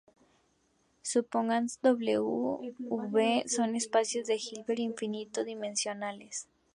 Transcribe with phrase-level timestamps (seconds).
[1.11, 2.07] Supóngase "V",
[2.89, 6.35] "W" son espacios de Hilbert finito dimensionales.